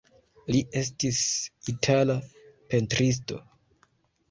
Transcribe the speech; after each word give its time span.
Li 0.53 0.61
estis 0.81 1.19
itala 1.75 2.17
pentristo. 2.73 3.41